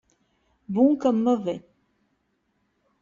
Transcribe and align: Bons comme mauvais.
Bons 0.67 0.97
comme 0.97 1.21
mauvais. 1.21 1.61